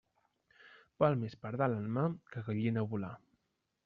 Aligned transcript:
Val 1.03 1.17
més 1.23 1.35
pardal 1.43 1.75
en 1.79 1.85
mà 1.97 2.05
que 2.31 2.43
gallina 2.47 2.87
volar. 2.95 3.13